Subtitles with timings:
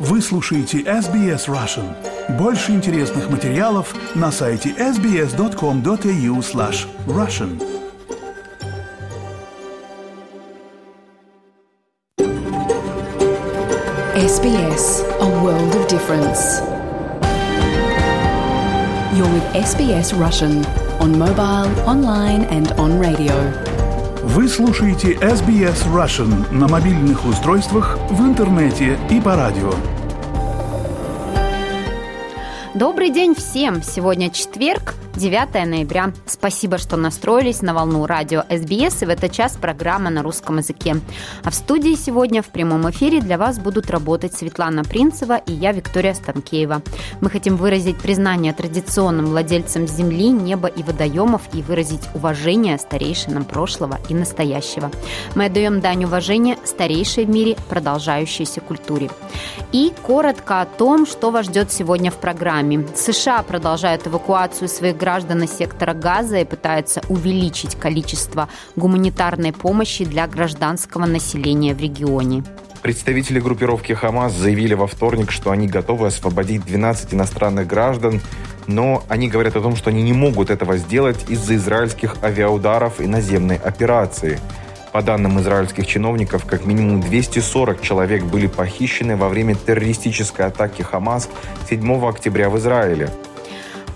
[0.00, 1.94] Вы слушаете SBS Russian.
[2.38, 7.60] Больше интересных материалов на сайте sbs.com.au slash russian.
[14.16, 16.60] SBS, a world of difference.
[19.14, 20.64] You're with SBS Russian
[21.00, 23.69] on mobile, online and on radio.
[24.33, 29.73] Вы слушаете SBS Russian на мобильных устройствах, в интернете и по радио.
[32.73, 33.83] Добрый день всем!
[33.83, 36.13] Сегодня четверг, 9 ноября.
[36.25, 40.95] Спасибо, что настроились на волну радио СБС, и в этот час программа на русском языке.
[41.43, 45.73] А в студии сегодня в прямом эфире для вас будут работать Светлана Принцева и я,
[45.73, 46.81] Виктория Станкеева.
[47.21, 53.99] Мы хотим выразить признание традиционным владельцам земли, неба и водоемов и выразить уважение старейшинам прошлого
[54.09, 54.89] и настоящего.
[55.35, 59.11] Мы отдаем дань уважения старейшей в мире продолжающейся культуре.
[59.71, 62.87] И коротко о том, что вас ждет сегодня в программе.
[62.95, 70.27] США продолжают эвакуацию своих граждан из сектора Газа и пытаются увеличить количество гуманитарной помощи для
[70.27, 72.43] гражданского населения в регионе.
[72.81, 78.21] Представители группировки «Хамас» заявили во вторник, что они готовы освободить 12 иностранных граждан,
[78.65, 83.05] но они говорят о том, что они не могут этого сделать из-за израильских авиаударов и
[83.05, 84.39] наземной операции.
[84.91, 91.29] По данным израильских чиновников, как минимум 240 человек были похищены во время террористической атаки «Хамас»
[91.69, 93.09] 7 октября в Израиле.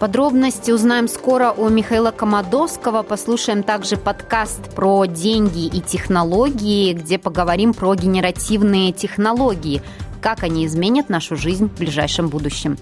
[0.05, 3.01] Подробности узнаем скоро у Михаила Комадовского.
[3.01, 9.81] Послушаем также подкаст про деньги и технологии, где поговорим про генеративные технологии
[10.21, 12.79] как они изменят нашу жизнь в ближайшем будущем.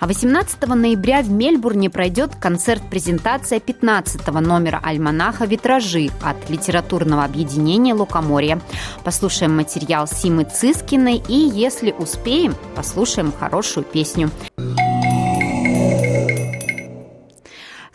[0.00, 8.58] А 18 ноября в Мельбурне пройдет концерт-презентация 15 номера альманаха «Витражи» от литературного объединения «Лукоморье».
[9.04, 14.30] Послушаем материал Симы Цискиной и, если успеем, послушаем хорошую песню.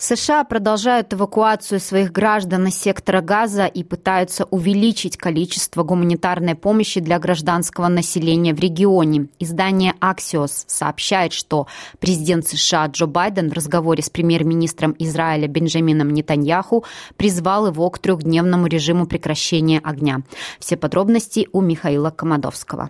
[0.04, 7.20] США продолжают эвакуацию своих граждан из сектора Газа и пытаются увеличить количество гуманитарной помощи для
[7.20, 9.30] гражданского населения в регионе.
[9.40, 11.68] Издание Axios сообщает, что
[12.00, 16.84] президент США Джо Байден в разговоре с премьер-министром Израиля Бенджамином Нетаньяху
[17.16, 20.24] призвал его к трехдневному режиму прекращения огня.
[20.60, 22.90] Все подробности у Михаила Комадовского.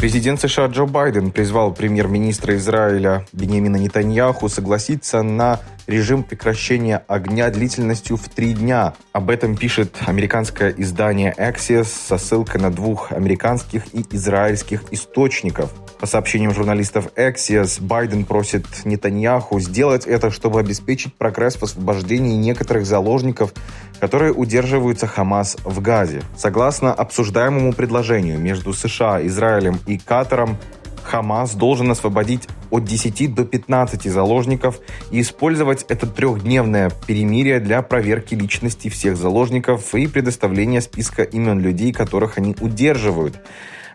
[0.00, 8.16] Президент США Джо Байден призвал премьер-министра Израиля Бенемина Нетаньяху согласиться на режим прекращения огня длительностью
[8.16, 8.94] в три дня.
[9.12, 15.72] Об этом пишет американское издание Axios со ссылкой на двух американских и израильских источников.
[15.98, 22.86] По сообщениям журналистов Axios, Байден просит Нетаньяху сделать это, чтобы обеспечить прогресс в освобождении некоторых
[22.86, 23.52] заложников,
[23.98, 26.22] которые удерживаются Хамас в Газе.
[26.36, 30.56] Согласно обсуждаемому предложению между США, Израилем и Катаром,
[31.02, 34.80] Хамас должен освободить от 10 до 15 заложников
[35.10, 41.92] и использовать это трехдневное перемирие для проверки личности всех заложников и предоставления списка имен людей,
[41.92, 43.40] которых они удерживают.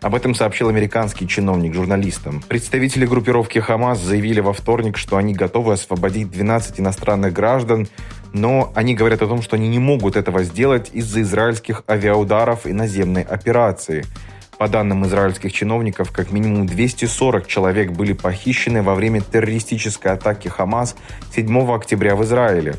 [0.02, 2.42] Об этом сообщил американский чиновник журналистам.
[2.46, 7.88] Представители группировки «Хамас» заявили во вторник, что они готовы освободить 12 иностранных граждан,
[8.34, 12.72] но они говорят о том, что они не могут этого сделать из-за израильских авиаударов и
[12.72, 14.04] наземной операции–
[14.58, 20.96] по данным израильских чиновников, как минимум 240 человек были похищены во время террористической атаки Хамас
[21.34, 22.76] 7 октября в Израиле.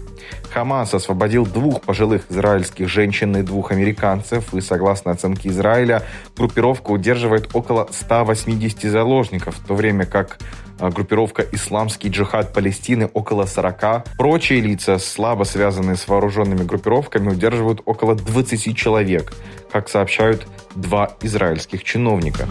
[0.52, 6.04] Хамас освободил двух пожилых израильских женщин и двух американцев, и, согласно оценке Израиля,
[6.36, 10.40] группировка удерживает около 180 заложников, в то время как
[10.80, 14.16] а, группировка «Исламский джихад Палестины» около 40.
[14.18, 19.34] Прочие лица, слабо связанные с вооруженными группировками, удерживают около 20 человек,
[19.72, 22.48] как сообщают два израильских чиновника.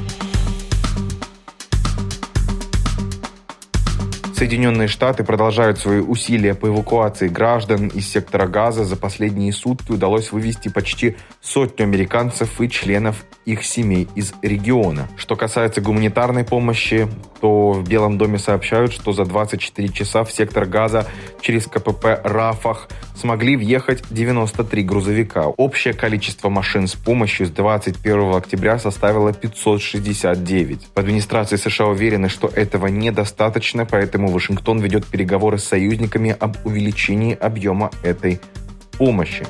[4.37, 8.85] Соединенные Штаты продолжают свои усилия по эвакуации граждан из сектора Газа.
[8.85, 11.17] За последние сутки удалось вывести почти
[11.47, 15.09] сотню американцев и членов их семей из региона.
[15.17, 17.07] Что касается гуманитарной помощи,
[17.41, 21.07] то в Белом доме сообщают, что за 24 часа в сектор Газа
[21.41, 25.47] через КПП «Рафах» смогли въехать 93 грузовика.
[25.47, 30.89] Общее количество машин с помощью с 21 октября составило 569.
[30.95, 37.35] В администрации США уверены, что этого недостаточно, поэтому Вашингтон ведет переговоры с союзниками об увеличении
[37.35, 38.41] объема этой
[38.99, 39.47] помощи.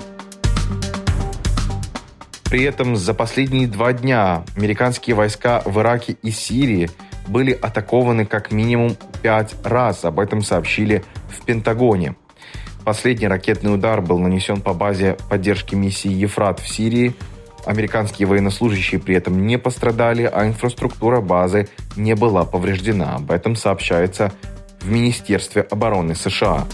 [2.50, 6.88] При этом за последние два дня американские войска в Ираке и Сирии
[7.26, 10.04] были атакованы как минимум пять раз.
[10.04, 12.14] Об этом сообщили в Пентагоне.
[12.84, 17.14] Последний ракетный удар был нанесен по базе поддержки миссии «Ефрат» в Сирии.
[17.64, 23.16] Американские военнослужащие при этом не пострадали, а инфраструктура базы не была повреждена.
[23.16, 24.32] Об этом сообщается
[24.80, 26.64] в Министерстве обороны США.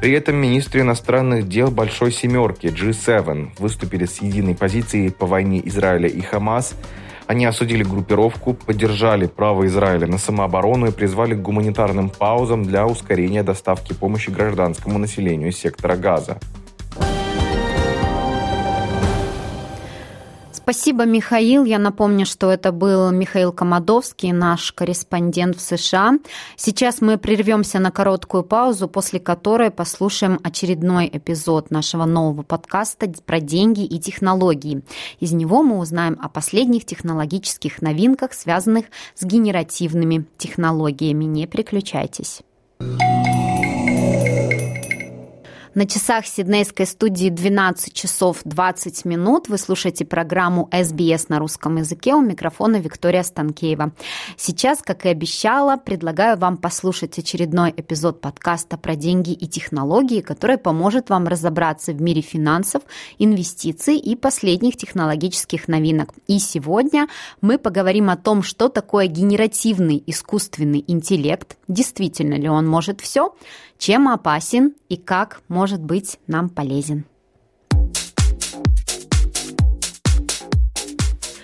[0.00, 6.08] При этом министры иностранных дел Большой Семерки G7 выступили с единой позицией по войне Израиля
[6.08, 6.74] и Хамас.
[7.26, 13.42] Они осудили группировку, поддержали право Израиля на самооборону и призвали к гуманитарным паузам для ускорения
[13.42, 16.38] доставки помощи гражданскому населению сектора Газа.
[20.66, 21.64] Спасибо, Михаил.
[21.64, 26.18] Я напомню, что это был Михаил Комодовский, наш корреспондент в США.
[26.56, 33.38] Сейчас мы прервемся на короткую паузу, после которой послушаем очередной эпизод нашего нового подкаста про
[33.38, 34.82] деньги и технологии.
[35.20, 41.26] Из него мы узнаем о последних технологических новинках, связанных с генеративными технологиями.
[41.26, 42.40] Не переключайтесь.
[45.76, 49.48] На часах Сиднейской студии 12 часов 20 минут.
[49.48, 52.14] Вы слушаете программу SBS на русском языке.
[52.14, 53.92] У микрофона Виктория Станкеева.
[54.38, 60.56] Сейчас, как и обещала, предлагаю вам послушать очередной эпизод подкаста про деньги и технологии, который
[60.56, 62.80] поможет вам разобраться в мире финансов,
[63.18, 66.14] инвестиций и последних технологических новинок.
[66.26, 67.06] И сегодня
[67.42, 73.34] мы поговорим о том, что такое генеративный искусственный интеллект, действительно ли он может все,
[73.78, 77.04] чем опасен и как может быть нам полезен.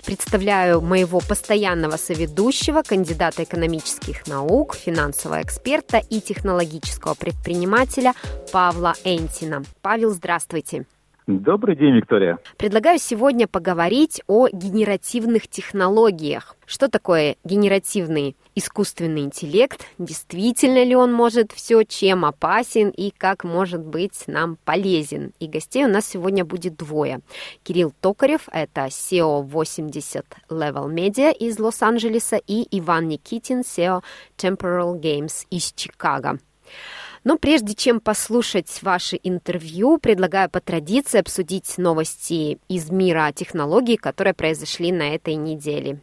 [0.04, 8.12] Представляю моего постоянного соведущего, кандидата экономических наук, финансового эксперта и технологического предпринимателя
[8.52, 9.62] Павла Энтина.
[9.80, 10.84] Павел, здравствуйте.
[11.28, 12.38] Добрый день, Виктория.
[12.58, 16.56] Предлагаю сегодня поговорить о генеративных технологиях.
[16.66, 19.86] Что такое генеративный искусственный интеллект?
[19.98, 25.32] Действительно ли он может все, чем опасен и как может быть нам полезен?
[25.38, 27.20] И гостей у нас сегодня будет двое.
[27.62, 34.02] Кирилл Токарев, это SEO 80 Level Media из Лос-Анджелеса, и Иван Никитин, SEO
[34.36, 36.40] Temporal Games из Чикаго.
[37.24, 44.34] Но прежде чем послушать ваши интервью, предлагаю по традиции обсудить новости из мира технологий, которые
[44.34, 46.00] произошли на этой неделе.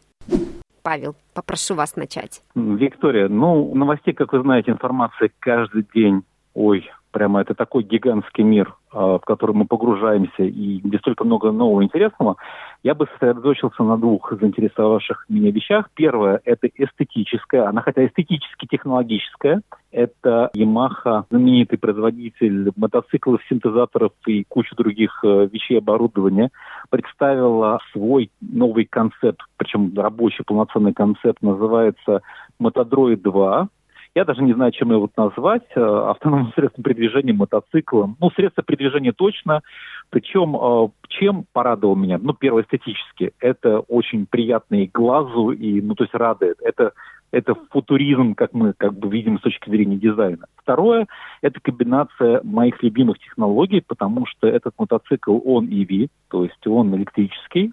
[0.82, 2.42] Павел, попрошу вас начать.
[2.56, 6.24] Виктория, ну, новостей, как вы знаете, информация каждый день.
[6.54, 11.52] Ой, прямо это такой гигантский мир, а, в который мы погружаемся, и где столько много
[11.52, 12.38] нового интересного,
[12.84, 15.90] я бы сосредоточился на двух заинтересовавших меня вещах.
[15.94, 19.62] Первое– это эстетическое, она хотя эстетически технологическая.
[19.92, 26.52] Это Yamaha, знаменитый производитель мотоциклов, синтезаторов и кучу других э, вещей оборудования,
[26.90, 32.22] представила свой новый концепт, причем рабочий полноценный концепт, называется
[32.60, 33.68] Мотодроид 2.
[34.16, 35.68] Я даже не знаю, чем его вот назвать.
[35.76, 38.18] Э, автономным средством передвижения, мотоциклом.
[38.20, 39.62] Ну, средство передвижения точно.
[40.10, 42.18] Причем, э, чем порадовал меня?
[42.22, 43.32] Ну, первое, эстетически.
[43.40, 46.58] Это очень приятно и глазу, и, ну, то есть радует.
[46.62, 46.94] Это
[47.32, 50.48] это футуризм, как мы как бы видим с точки зрения дизайна.
[50.56, 51.08] Второе–
[51.42, 57.72] это комбинация моих любимых технологий, потому что этот мотоцикл, он EV, то есть он электрический,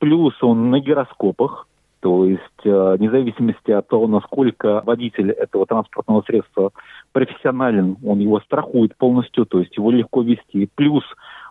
[0.00, 1.66] плюс он на гироскопах,
[2.00, 6.70] то есть э, вне зависимости от того, насколько водитель этого транспортного средства
[7.12, 10.68] профессионален, он его страхует полностью, то есть его легко вести.
[10.74, 11.04] Плюс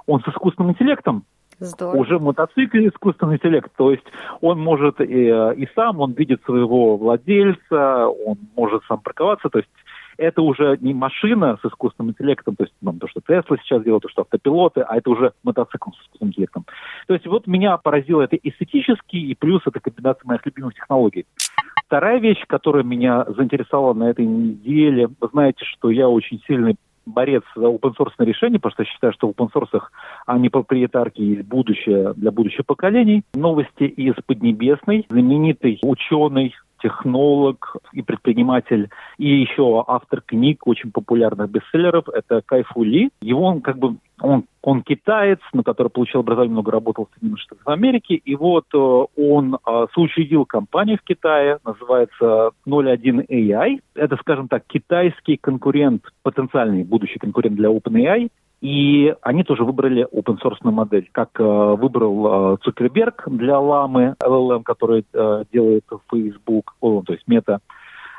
[0.05, 1.23] он с искусственным интеллектом,
[1.59, 2.01] Здорово.
[2.01, 4.05] Уже мотоцикл искусственный интеллект, то есть
[4.41, 9.69] он может и, и сам, он видит своего владельца, он может сам парковаться, то есть
[10.17, 14.03] это уже не машина с искусственным интеллектом, то есть ну, то, что Тесла сейчас делает,
[14.03, 16.65] то, что автопилоты, а это уже мотоцикл с искусственным интеллектом.
[17.07, 21.25] То есть вот меня поразило это эстетически, и плюс это комбинация моих любимых технологий.
[21.85, 26.75] Вторая вещь, которая меня заинтересовала на этой неделе, вы знаете, что я очень сильный
[27.07, 29.81] борец за open source решения, потому что я считаю, что в open source,
[30.25, 33.23] а не проприетарки, есть будущее для будущих поколений.
[33.33, 35.05] Новости из Поднебесной.
[35.09, 43.09] Знаменитый ученый, технолог и предприниматель, и еще автор книг очень популярных бестселлеров, это Кайфу Ли.
[43.21, 47.39] Его он как бы он, он китаец, на который получил образование, много работал в Соединенных
[47.41, 53.79] Штатах Америки, и вот э, он э, соучредил компанию в Китае, называется 01 AI.
[53.93, 58.29] Это, скажем так, китайский конкурент, потенциальный будущий конкурент для OpenAI,
[58.61, 64.63] и они тоже выбрали open source модель, как э, выбрал э, Цукерберг для ламы, LLM,
[64.63, 67.59] который э, делает Facebook, о, то есть мета.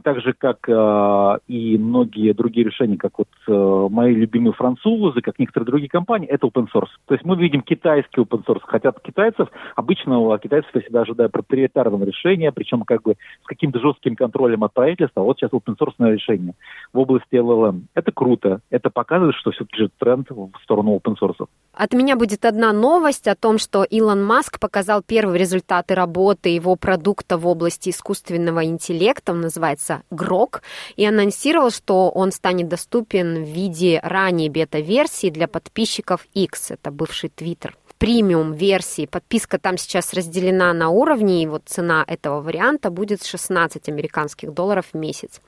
[0.05, 5.39] Так же, как э, и многие другие решения, как вот э, мои любимые французы, как
[5.39, 6.91] некоторые другие компании, это open source.
[7.07, 8.61] То есть мы видим китайский open source.
[8.63, 13.47] Хотя от китайцев, обычно у китайцев я всегда ожидаю проприетарного решения, причем как бы с
[13.47, 15.23] каким-то жестким контролем от правительства.
[15.23, 16.55] Вот сейчас open source решение
[16.93, 17.83] в области LLM.
[17.95, 18.61] Это круто.
[18.71, 21.47] Это показывает, что все-таки же тренд в сторону open source.
[21.73, 26.77] От меня будет одна новость о том, что Илон Маск показал первые результаты работы его
[26.77, 30.61] продукта в области искусственного интеллекта, он называется Grok,
[30.97, 37.31] и анонсировал, что он станет доступен в виде ранней бета-версии для подписчиков X, это бывший
[37.31, 39.07] Twitter премиум версии.
[39.07, 44.87] Подписка там сейчас разделена на уровни, и вот цена этого варианта будет 16 американских долларов
[44.93, 45.41] в месяц.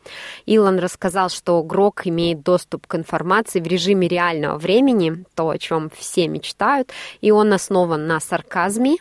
[0.47, 5.91] Илон рассказал, что Грок имеет доступ к информации в режиме реального времени, то, о чем
[5.91, 8.97] все мечтают, и он основан на сарказме,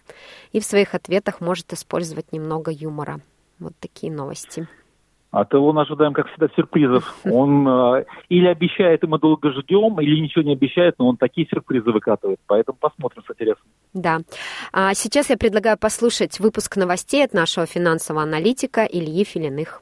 [0.51, 3.19] и в своих ответах может использовать немного юмора.
[3.59, 4.67] Вот такие новости.
[5.31, 7.15] От его мы ожидаем, как всегда, сюрпризов.
[7.23, 11.47] Он э, или обещает, и мы долго ждем, или ничего не обещает, но он такие
[11.47, 12.39] сюрпризы выкатывает.
[12.47, 13.63] Поэтому посмотрим с интересом.
[13.93, 14.19] Да.
[14.73, 19.81] А сейчас я предлагаю послушать выпуск новостей от нашего финансового аналитика Ильи Филиных.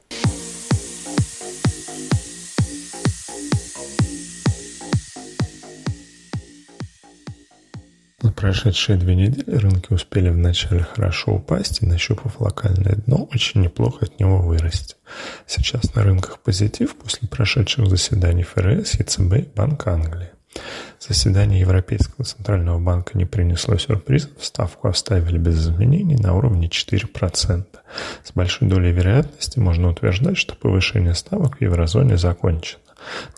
[8.20, 14.06] За прошедшие две недели рынки успели вначале хорошо упасть и, нащупав локальное дно, очень неплохо
[14.06, 14.96] от него вырасти.
[15.46, 20.30] Сейчас на рынках позитив после прошедших заседаний ФРС, ЕЦБ и Банка Англии.
[20.98, 27.64] Заседание Европейского центрального банка не принесло сюрпризов, ставку оставили без изменений на уровне 4%.
[28.24, 32.80] С большой долей вероятности можно утверждать, что повышение ставок в еврозоне закончено.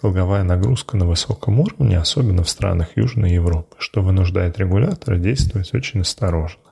[0.03, 6.01] Долговая нагрузка на высоком уровне, особенно в странах Южной Европы, что вынуждает регулятора действовать очень
[6.01, 6.63] осторожно.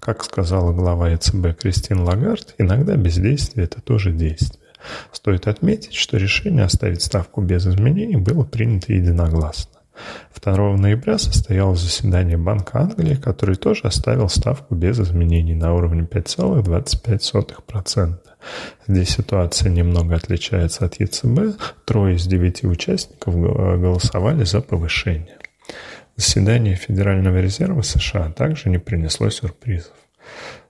[0.00, 4.60] Как сказала глава ЕЦБ Кристин Лагард, иногда бездействие– это тоже действие.
[5.12, 9.70] Стоит отметить, что решение оставить ставку без изменений было принято единогласно.
[10.42, 18.18] 2 ноября состоялось заседание Банка Англии, который тоже оставил ставку без изменений на уровне 5,25%.
[18.86, 21.60] Здесь ситуация немного отличается от ЕЦБ.
[21.84, 25.38] Трое из девяти участников голосовали за повышение.
[26.16, 29.92] Заседание Федерального резерва США также не принесло сюрпризов.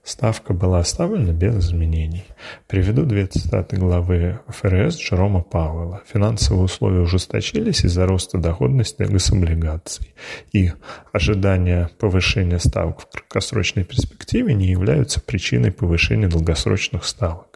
[0.04, 2.24] Ставка была оставлена без изменений.
[2.66, 6.02] Приведу две цитаты главы ФРС Джерома Пауэлла.
[6.12, 10.12] Финансовые условия ужесточились из-за роста доходности гособлигаций.
[10.52, 10.72] И
[11.12, 17.51] ожидания повышения ставок в краткосрочной перспективе не являются причиной повышения долгосрочных ставок.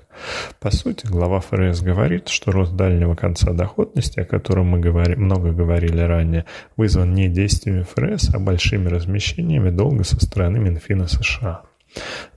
[0.60, 5.52] По сути, глава ФРС говорит, что рост дальнего конца доходности, о котором мы говори, много
[5.52, 6.44] говорили ранее,
[6.76, 11.62] вызван не действиями ФРС, а большими размещениями долга со стороны Минфина США.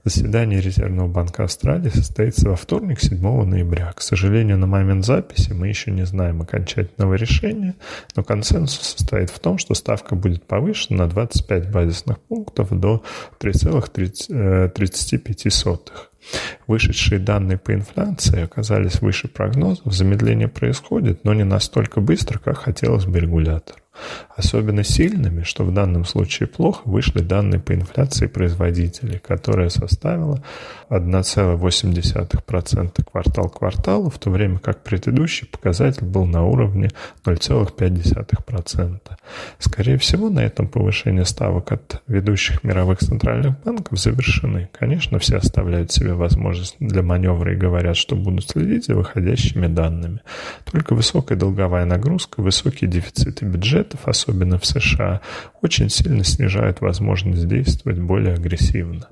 [0.04, 3.92] Заседание Резервного банка Австралии состоится во вторник, 7 ноября.
[3.92, 7.74] К сожалению, на момент записи мы еще не знаем окончательного решения,
[8.16, 13.02] но консенсус состоит в том, что ставка будет повышена на 25 базисных пунктов до
[13.40, 15.82] 3,35.
[16.66, 23.06] Вышедшие данные по инфляции оказались выше прогнозов, замедление происходит, но не настолько быстро, как хотелось
[23.06, 23.79] бы регулятору.
[24.36, 30.42] Особенно сильными, что в данном случае плохо, вышли данные по инфляции производителей, которая составила
[30.90, 36.90] 1,8% квартал к кварталу, в то время как предыдущий показатель был на уровне
[37.24, 38.98] 0,5%.
[39.58, 44.68] Скорее всего, на этом повышение ставок от ведущих мировых центральных банков завершены.
[44.78, 50.20] Конечно, все оставляют себе возможность для маневра и говорят, что будут следить за выходящими данными.
[50.70, 55.20] Только высокая долговая нагрузка, высокие дефициты бюджета бюджетов, особенно в США,
[55.62, 59.08] очень сильно снижают возможность действовать более агрессивно.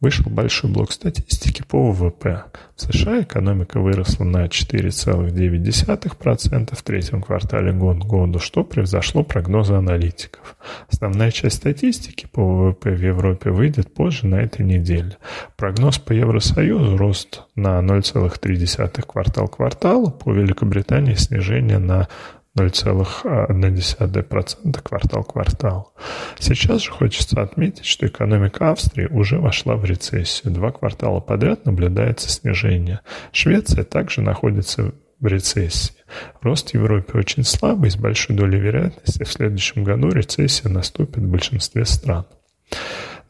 [0.00, 2.44] Вышел большой блок статистики по ВВП.
[2.76, 10.56] В США экономика выросла на 4,9% в третьем квартале год году, что превзошло прогнозы аналитиков.
[10.90, 15.16] Основная часть статистики по ВВП в Европе выйдет позже на этой неделе.
[15.56, 22.08] Прогноз по Евросоюзу– рост на 0,3 квартал к кварталу, по Великобритании снижение на
[22.58, 25.92] 0,1% квартал к кварталу.
[26.38, 30.52] Сейчас же хочется отметить, что экономика Австрии уже вошла в рецессию.
[30.52, 33.00] Два квартала подряд наблюдается снижение.
[33.32, 35.94] Швеция также находится в рецессии.
[36.42, 41.30] Рост в Европе очень слабый, с большой долей вероятности в следующем году рецессия наступит в
[41.30, 42.26] большинстве стран.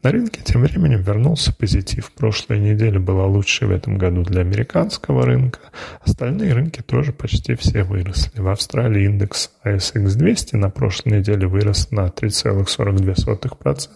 [0.04, 2.12] На рынке тем временем вернулся позитив.
[2.12, 5.60] Прошлая неделя была лучшей в этом году для американского рынка.
[6.02, 8.38] Остальные рынки тоже почти все выросли.
[8.38, 13.88] В Австралии индекс ASX 200 на прошлой неделе вырос на 3,42%,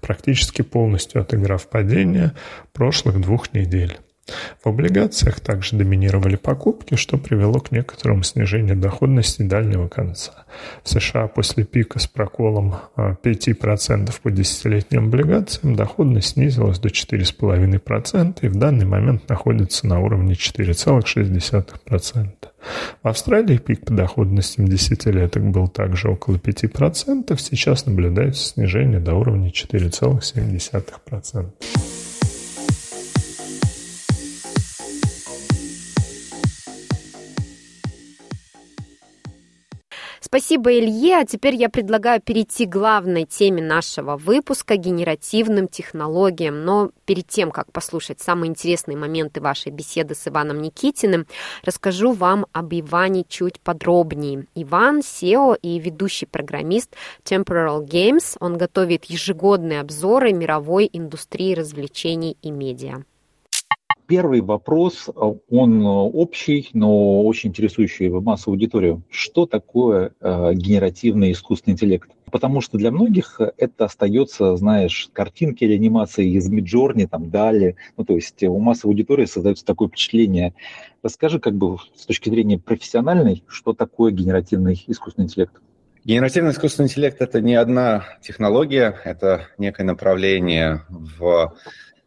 [0.00, 2.32] практически полностью отыграв падение
[2.72, 3.98] прошлых двух недель.
[4.62, 10.46] В облигациях также доминировали покупки, что привело к некоторому снижению доходности дальнего конца.
[10.82, 13.16] В США после пика с проколом 5% а,
[14.22, 22.28] по десятилетним облигациям доходность снизилась до 4,5% и в данный момент находится на уровне 4,6%.
[23.02, 29.50] В Австралии пик по доходностям десятилеток был также около 5%, сейчас наблюдается снижение до уровня
[29.50, 32.13] 4,7%.
[40.24, 41.18] Спасибо, Илье.
[41.18, 46.64] А теперь я предлагаю перейти к главной теме нашего выпуска– генеративным технологиям.
[46.64, 51.26] Но перед тем, как послушать самые интересные моменты вашей беседы с Иваном Никитиным,
[51.62, 54.46] расскажу вам об Иване чуть подробнее.
[54.54, 58.38] Иван– SEO и ведущий программист Temporal Games.
[58.40, 63.04] Он готовит ежегодные обзоры мировой индустрии развлечений и медиа.
[64.06, 65.08] Первый вопрос,
[65.50, 69.02] он общий, но очень интересующий массовую аудиторию.
[69.08, 72.10] Что такое э, генеративный искусственный интеллект?
[72.30, 77.76] Потому что для многих это остается, знаешь, картинки или анимации из Миджорни, там, далее.
[77.96, 80.54] Ну, то есть у массовой аудитории создается такое впечатление.
[81.02, 85.54] Расскажи, как бы с точки зрения профессиональной, что такое генеративный искусственный интеллект?
[86.04, 91.54] Генеративный искусственный интеллект– это не одна технология, это некое направление в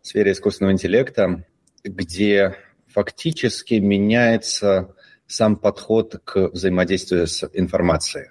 [0.03, 1.43] сфере искусственного интеллекта,
[1.87, 2.55] где
[2.87, 8.27] фактически меняется сам подход к взаимодействию с информацией.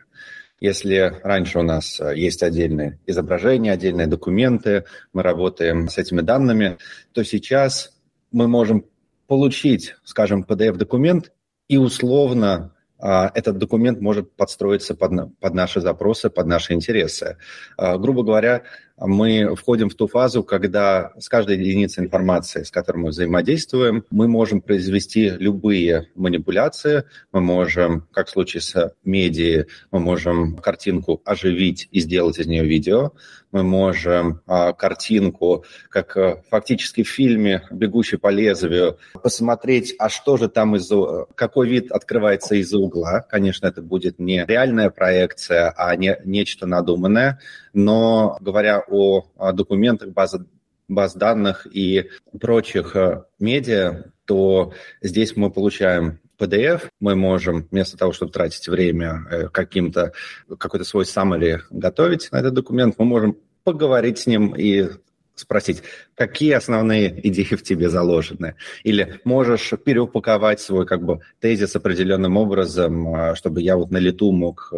[0.59, 6.79] Если раньше у нас э, есть отдельные изображения, отдельные документы, мы работаем с этими данными,
[7.13, 7.95] то сейчас
[8.33, 8.87] мы можем
[9.27, 11.33] получить, скажем, PDF-документ
[11.69, 17.37] и условно а, этот документ может подстроиться под, под наши запросы, под наши интересы.
[17.77, 18.63] А, грубо говоря,
[18.99, 24.29] мы входим в ту фазу, когда с каждой единицей информации, с которой мы взаимодействуем, мы
[24.29, 31.89] можем произвести любые манипуляции, мы можем, как в случае с медиа, мы можем картинку оживить
[31.91, 33.13] и сделать из нее видео,
[33.53, 40.37] мы можем а, картинку, как а, фактически в фильме «Бегущий по лезвию», посмотреть, а что
[40.37, 40.91] же там из
[41.35, 43.21] какой вид открывается из-за угла.
[43.21, 47.39] Конечно, это будет не реальная проекция, а не нечто надуманное,
[47.77, 50.43] но говоря о, документах, базах
[50.89, 52.11] баз данных и
[52.41, 59.27] прочих э, медиа, то здесь мы получаем PDF, мы можем вместо того, чтобы тратить время
[59.31, 60.13] э, каким-то,
[60.59, 64.89] какой-то свой summary готовить на этот документ, мы можем поговорить с ним и
[65.37, 65.83] спросить,
[66.15, 68.57] какие основные идеи в тебе заложены.
[68.83, 74.33] Или можешь переупаковать свой как бы тезис определенным образом, э, чтобы я вот на лету
[74.33, 74.73] мог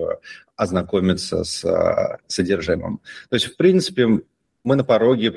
[0.56, 3.00] ознакомиться с содержимым.
[3.30, 4.20] То есть, в принципе,
[4.64, 5.34] мы на пороге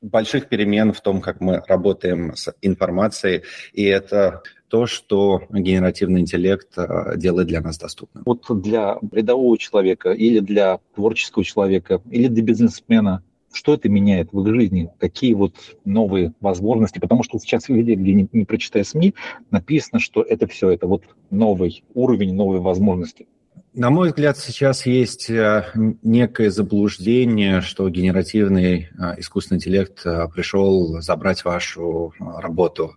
[0.00, 6.68] больших перемен в том, как мы работаем с информацией, и это то, что генеративный интеллект
[6.76, 8.22] э, делает для нас доступным.
[8.26, 14.40] Вот для рядового человека или для творческого человека или для бизнесмена что это меняет в
[14.40, 14.90] их жизни?
[14.98, 16.98] Какие вот новые возможности?
[16.98, 19.14] Потому что сейчас везде, где не, не прочитая СМИ,
[19.50, 23.26] написано, что это все, это вот новый уровень, новые возможности.
[23.74, 25.66] На мой взгляд, сейчас есть э,
[26.02, 32.96] некое заблуждение, что генеративный э, искусственный интеллект э, пришел забрать вашу работу.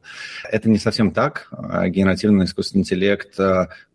[0.50, 1.50] Это не совсем так.
[1.52, 3.38] Генеративный искусственный интеллект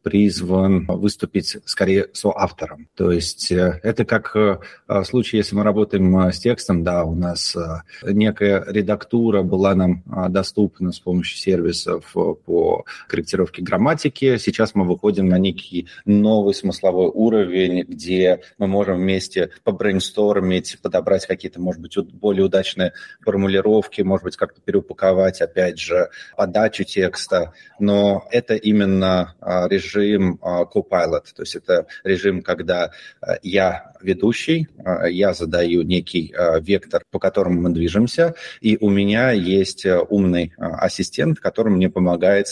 [0.07, 2.87] призван выступить скорее соавтором.
[2.95, 7.03] То есть э, это как э, в случае, если мы работаем э, с текстом, да,
[7.03, 7.57] у нас
[8.05, 14.37] некая редактура была нам доступна с помощью сервисов по корректировке грамматики.
[14.37, 21.61] Сейчас мы выходим на некий новый смысловой уровень, где мы можем вместе побрейнстормить, подобрать какие-то,
[21.61, 22.93] может быть, более удачные
[23.23, 27.55] формулировки, может быть, как-то переупаковать, опять же, подачу текста.
[27.81, 34.69] Но это именно режим режим а, Copilot, то есть это режим, когда а, я ведущий,
[34.85, 41.41] а, я задаю некий вектор, по которому мы движемся, и у меня есть умный ассистент,
[41.41, 42.47] который мне помогает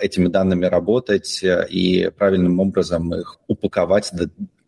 [0.00, 4.12] этими данными работать и правильным образом их упаковать,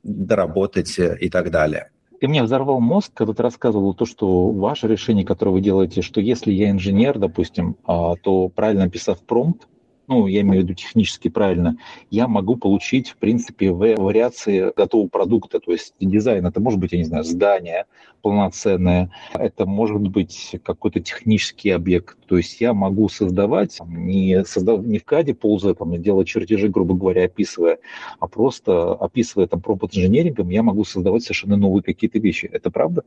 [0.03, 1.91] доработать и так далее.
[2.21, 6.21] Ты мне взорвал мозг, когда ты рассказывал то, что ваше решение, которое вы делаете, что
[6.21, 9.69] если я инженер, допустим, то правильно написав промпт,
[10.09, 11.77] ну, я имею в виду технически правильно,
[12.11, 16.47] я могу получить, в принципе, вариации готового продукта, то есть дизайн.
[16.47, 17.85] Это может быть, я не знаю, здание
[18.23, 22.17] полноценное, это может быть какой-то технический объект.
[22.27, 26.95] То есть я могу создавать, не, создав, не в каде ползая, там, делать чертежи, грубо
[26.95, 27.79] говоря, описывая,
[28.19, 32.49] а просто описывая там промпт инженерингом, я могу создавать совершенно новые какие-то вещи.
[32.53, 33.05] Это правда?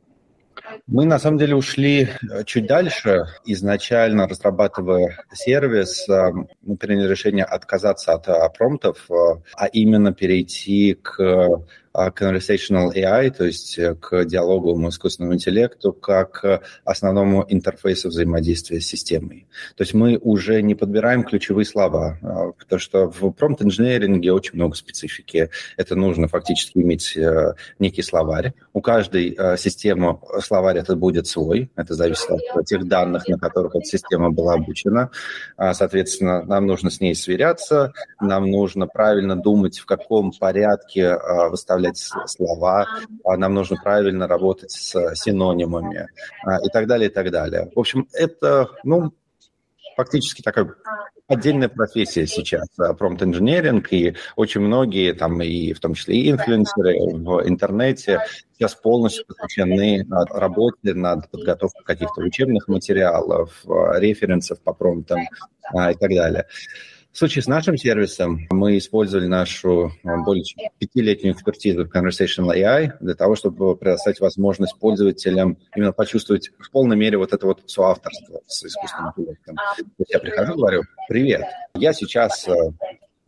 [0.86, 3.24] Мы на самом деле ушли э, чуть дальше.
[3.44, 6.32] Изначально разрабатывая сервис, э,
[6.62, 13.78] мы приняли решение отказаться от э, промптов, а именно перейти к conversational AI, то есть
[13.78, 19.46] э, к диалоговому искусственному интеллекту, как основному интерфейсу взаимодействия с системой.
[19.76, 24.74] То есть мы уже не подбираем ключевые слова, а, потому что в промпт-инженеринге очень много
[24.74, 25.50] специфики.
[25.76, 28.54] Это нужно фактически иметь э, некий словарь.
[28.72, 31.70] У каждой э, системы словарь это будет свой.
[31.76, 35.10] Это зависит от тех данных, на которых эта система была обучена.
[35.56, 41.18] А, соответственно, нам нужно с ней сверяться, нам нужно правильно думать, в каком порядке
[41.50, 42.86] выставлять расставлять слова,
[43.24, 46.08] а нам нужно правильно работать с синонимами
[46.44, 47.70] а, и так далее, и так далее.
[47.74, 49.12] В общем, это, ну,
[49.96, 50.74] фактически такая
[51.28, 52.68] отдельная профессия сейчас,
[52.98, 58.20] промпт-инженеринг, и очень многие, там, и в том числе и инфлюенсеры в интернете,
[58.54, 66.46] сейчас полностью посвящены работе над подготовкой каких-то учебных материалов, референсов по промптам и так далее.
[67.12, 70.44] В случае с нашим сервисом мы использовали нашу а, более
[70.78, 76.96] пятилетнюю экспертизу в Conversational AI для того, чтобы предоставить возможность пользователям именно почувствовать в полной
[76.96, 79.56] мере вот это вот соавторство с искусственным интеллектом.
[80.08, 81.42] Я прихожу, говорю, привет,
[81.74, 82.54] я сейчас а,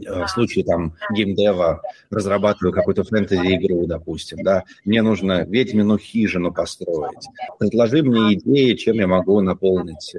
[0.07, 7.29] а, в случае там геймдева разрабатываю какую-то фэнтези-игру, допустим, да, мне нужно ведьмину хижину построить.
[7.59, 10.17] Предложи мне идеи, чем я могу наполнить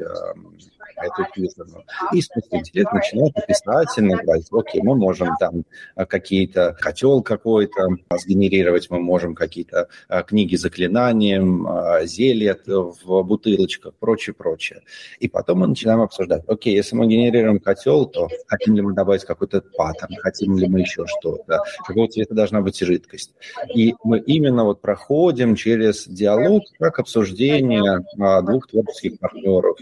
[0.97, 1.83] эту хижину.
[2.13, 5.63] И искусственный интеллект начинает описательно говорить, окей, мы можем там
[5.95, 13.93] а, какие-то котел какой-то сгенерировать, мы можем какие-то а, книги заклинанием, а, зелья в бутылочках,
[13.95, 14.81] прочее, прочее.
[15.19, 19.25] И потом мы начинаем обсуждать, окей, если мы генерируем котел, то хотим ли мы добавить
[19.25, 23.33] какой-то паттерн, хотим ли мы еще что-то, какого цвета должна быть жидкость.
[23.73, 28.05] И мы именно вот проходим через диалог как обсуждение
[28.43, 29.77] двух творческих партнеров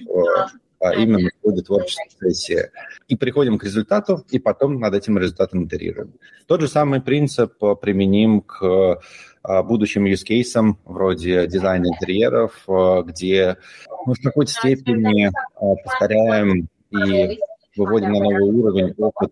[0.84, 2.70] а именно в ходе творческой сессии.
[3.08, 6.14] И приходим к результату, и потом над этим результатом итерируем.
[6.46, 13.58] Тот же самый принцип э, применим к э, будущим cases вроде дизайна интерьеров, э, где
[14.06, 17.40] мы в какой-то степени повторяем и
[17.78, 19.32] выводим на новый уровень опыт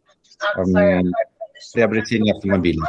[1.73, 2.85] приобретения автомобиля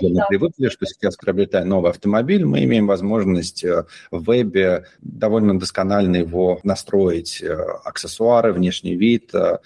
[0.00, 6.16] мы привыкли, что сейчас, приобретая новый автомобиль, мы имеем возможность э, в вебе довольно досконально
[6.16, 7.54] его настроить, э,
[7.84, 9.34] аксессуары, внешний вид.
[9.34, 9.58] Э,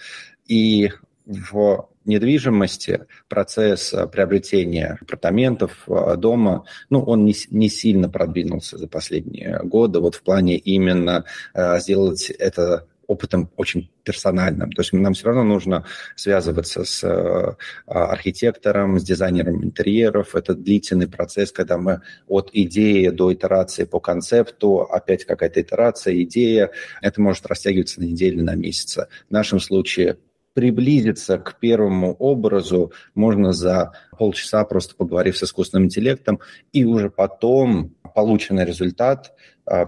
[0.47, 0.91] и
[1.25, 5.87] в недвижимости процесс приобретения апартаментов,
[6.17, 11.23] дома, ну, он не, не сильно продвинулся за последние годы, вот в плане именно
[11.55, 14.71] сделать это опытом очень персональным.
[14.71, 15.85] То есть нам все равно нужно
[16.15, 20.35] связываться с э, архитектором, с дизайнером интерьеров.
[20.35, 26.71] Это длительный процесс, когда мы от идеи до итерации по концепту, опять какая-то итерация, идея.
[27.01, 29.07] Это может растягиваться на недели, на месяцы.
[29.29, 30.17] В нашем случае
[30.53, 36.39] приблизиться к первому образу можно за полчаса, просто поговорив с искусственным интеллектом,
[36.71, 39.33] и уже потом полученный результат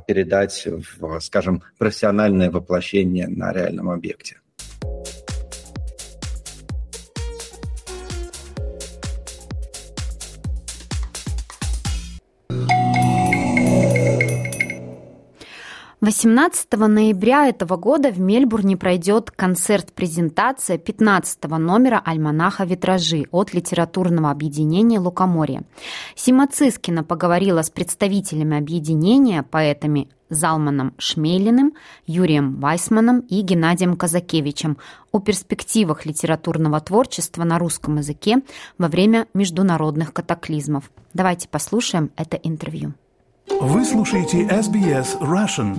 [0.07, 0.67] передать
[0.99, 4.39] в, скажем, профессиональное воплощение на реальном объекте.
[16.06, 25.00] 18 ноября этого года в Мельбурне пройдет концерт-презентация 15 номера альманаха «Витражи» от литературного объединения
[25.00, 25.63] «Лукоморье».
[26.13, 31.74] Сима Цискина поговорила с представителями объединения, поэтами Залманом Шмелиным,
[32.06, 34.78] Юрием Вайсманом и Геннадием Казакевичем
[35.12, 38.44] о перспективах литературного творчества на русском языке
[38.78, 40.91] во время международных катаклизмов.
[41.15, 42.94] Давайте послушаем это интервью.
[43.47, 45.75] Вы слушаете SBS Russian.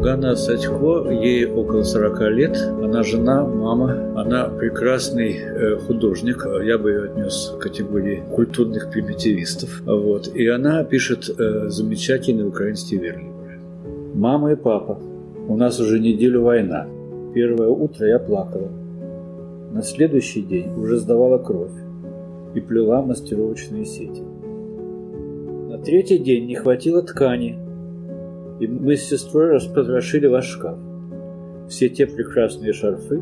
[0.00, 2.56] Гана Сачко, ей около 40 лет.
[2.82, 4.18] Она жена, мама.
[4.18, 6.46] Она прекрасный э, художник.
[6.64, 9.82] Я бы ее отнес к категории культурных примитивистов.
[9.84, 10.28] Вот.
[10.34, 13.60] И она пишет э, замечательные украинские верлибры.
[14.14, 14.98] Мама и папа,
[15.46, 16.86] у нас уже неделю война.
[17.34, 18.83] Первое утро я плакала.
[19.74, 21.72] На следующий день уже сдавала кровь
[22.54, 24.22] и плела мастеровочные сети.
[25.68, 27.58] На третий день не хватило ткани,
[28.60, 30.78] и мы с сестрой распотрошили ваш шкаф.
[31.68, 33.20] Все те прекрасные шарфы,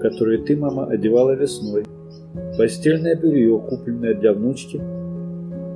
[0.00, 1.84] которые ты, мама, одевала весной,
[2.58, 4.82] постельное белье, купленное для внучки,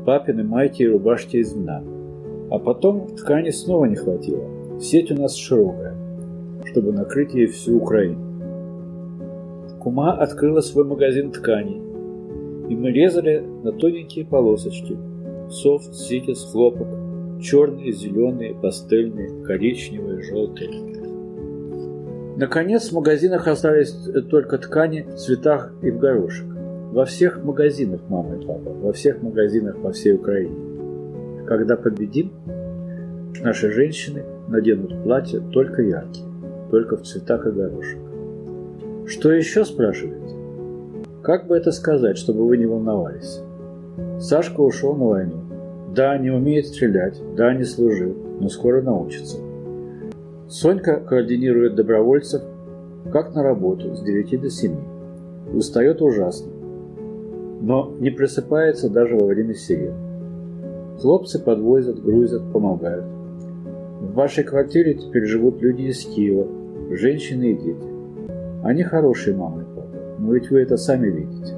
[0.05, 1.85] папины майки и рубашки из льна.
[2.51, 4.43] А потом ткани снова не хватило.
[4.81, 5.95] Сеть у нас широкая,
[6.65, 8.20] чтобы накрыть ей всю Украину.
[9.81, 11.79] Кума открыла свой магазин тканей,
[12.69, 14.99] и мы резали на тоненькие полосочки.
[15.49, 16.87] Софт, ситис, хлопок,
[17.41, 20.71] черные, зеленые, пастельные, коричневые, желтые.
[22.37, 23.95] Наконец, в магазинах остались
[24.31, 26.47] только ткани в цветах и в горошек.
[26.93, 31.47] Во всех магазинах, мама и папа, во всех магазинах по всей Украине.
[31.47, 32.33] Когда победим,
[33.43, 36.27] наши женщины наденут платья только яркие,
[36.71, 38.10] только в цветах и горошек.
[39.07, 40.37] Что еще спрашиваете?
[41.23, 43.41] Как бы это сказать, чтобы вы не волновались?
[44.19, 45.37] Сашка ушел на войну.
[45.95, 49.39] Да, не умеет стрелять, да, не служил, но скоро научится.
[50.49, 52.43] Сонька координирует добровольцев
[53.13, 54.77] как на работу с 9 до 7.
[55.55, 56.53] Устает ужасно,
[57.61, 59.95] но не просыпается даже во время сирен.
[61.01, 63.05] Хлопцы подвозят, грузят, помогают.
[64.01, 66.47] В вашей квартире теперь живут люди из Киева,
[66.91, 67.90] женщины и дети.
[68.63, 71.55] Они хорошие мамы и папа, но ведь вы это сами видите.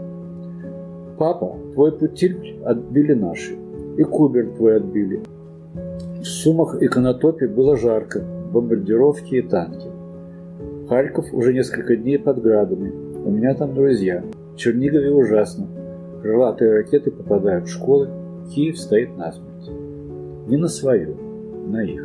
[1.19, 3.57] Папа, твой путиль отбили наши,
[3.97, 5.23] и кубер твой отбили.
[6.21, 9.89] В Сумах и Конотопе было жарко, бомбардировки и танки.
[10.89, 12.93] Харьков уже несколько дней под градами.
[13.25, 14.23] У меня там друзья.
[14.55, 15.67] В Чернигове ужасно.
[16.21, 18.09] Крылатые ракеты попадают в школы.
[18.51, 19.71] Киев стоит насмерть.
[20.49, 21.17] Не на свою,
[21.67, 22.05] на их.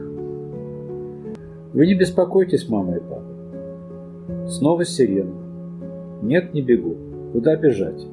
[1.74, 3.27] Вы не беспокойтесь, мама и папа.
[4.48, 5.34] Снова сирена.
[6.22, 6.96] Нет, не бегу.
[7.34, 8.06] Куда бежать?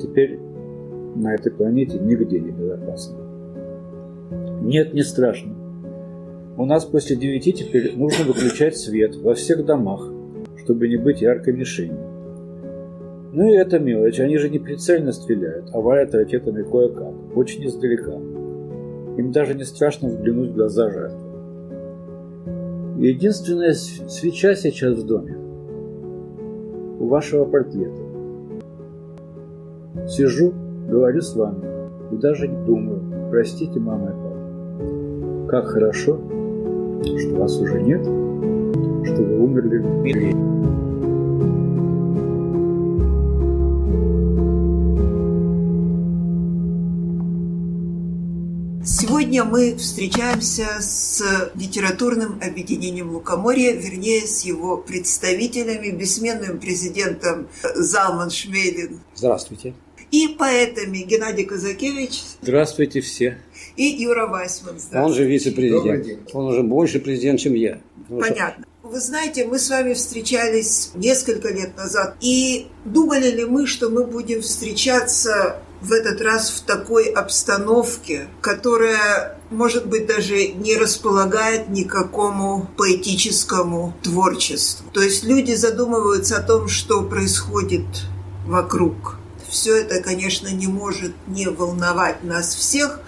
[0.00, 0.38] Теперь
[1.14, 3.18] на этой планете нигде не безопасно.
[4.62, 5.54] Нет, не страшно.
[6.56, 10.10] У нас после девяти теперь нужно выключать свет во всех домах,
[10.62, 11.98] чтобы не быть яркой мишенью.
[13.32, 18.12] Ну и это мелочь, они же не прицельно стреляют, а валят ракетами кое-как, очень издалека.
[19.16, 21.31] Им даже не страшно взглянуть в глаза жертвы.
[23.02, 25.36] Единственная свеча сейчас в доме
[27.00, 28.00] у вашего портрета.
[30.06, 30.54] Сижу,
[30.88, 31.64] говорю с вами
[32.12, 35.48] и даже не думаю, простите, мама и папа.
[35.48, 36.20] Как хорошо,
[37.18, 39.78] что вас уже нет, что вы умерли
[49.32, 59.00] Сегодня мы встречаемся с литературным объединением Лукоморья, вернее, с его представителями, бессменным президентом Залман Шмейдин.
[59.14, 59.72] Здравствуйте.
[60.10, 62.20] И поэтами Геннадий Казакевич.
[62.42, 63.38] Здравствуйте все.
[63.76, 64.76] И Юра Вайсман.
[64.92, 66.28] Он же вице-президент.
[66.34, 67.80] Он уже больше президент, чем я.
[68.10, 68.66] Понятно.
[68.82, 72.18] Вы знаете, мы с вами встречались несколько лет назад.
[72.20, 79.38] И думали ли мы, что мы будем встречаться в этот раз в такой обстановке, которая,
[79.50, 84.88] может быть, даже не располагает никакому поэтическому творчеству.
[84.92, 87.86] То есть люди задумываются о том, что происходит
[88.46, 89.16] вокруг.
[89.48, 93.00] Все это, конечно, не может не волновать нас всех,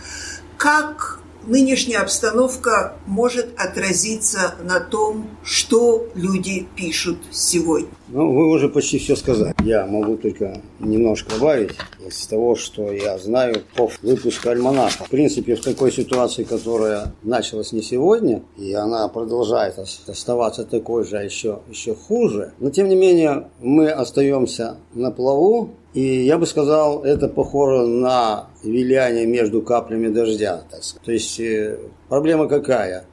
[0.57, 7.89] как нынешняя обстановка может отразиться на том, что люди пишут сегодня.
[8.09, 9.55] Ну, вы уже почти все сказали.
[9.63, 11.73] Я могу только немножко добавить
[12.07, 15.05] из того, что я знаю по выпуску альманаха.
[15.05, 21.19] В принципе, в такой ситуации, которая началась не сегодня, и она продолжает оставаться такой же,
[21.19, 26.47] а еще, еще хуже, но тем не менее мы остаемся на плаву, и я бы
[26.47, 30.65] сказал, это похоже на виляние между каплями дождя.
[30.69, 30.81] Так.
[31.05, 31.79] То есть э,
[32.09, 33.07] проблема какая?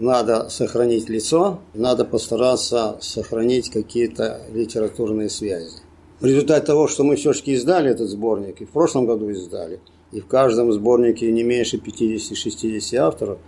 [0.00, 5.78] Надо сохранить лицо, надо постараться сохранить какие-то литературные связи.
[6.18, 9.78] В результате того, что мы все-таки издали этот сборник, и в прошлом году издали,
[10.10, 13.38] и в каждом сборнике не меньше 50-60 авторов,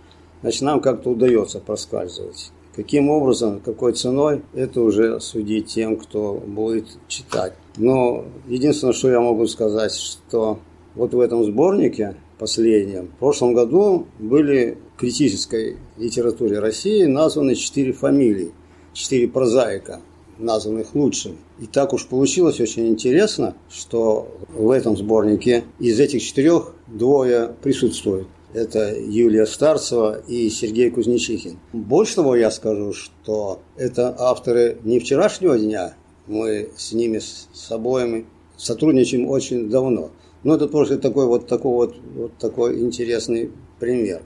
[0.41, 2.51] значит, нам как-то удается проскальзывать.
[2.77, 7.53] Каким образом, какой ценой, это уже судить тем, кто будет читать.
[7.75, 10.59] Но единственное, что я могу сказать, что
[10.93, 17.93] вот в этом сборнике последнем, в прошлом году были в критической литературе России названы четыре
[17.93, 18.51] фамилии,
[18.93, 20.01] четыре прозаика,
[20.37, 21.37] названных лучшими.
[21.59, 28.27] И так уж получилось очень интересно, что в этом сборнике из этих четырех двое присутствуют.
[28.57, 31.59] Это Юлия Старцева и Сергей Кузнечихин.
[31.73, 35.93] Больше того я скажу, что это авторы не вчерашнего дня,
[36.25, 38.25] мы с ними, с обоими
[38.57, 40.09] сотрудничаем очень давно.
[40.43, 44.23] Но это тоже такой вот такой вот, вот такой интересный пример.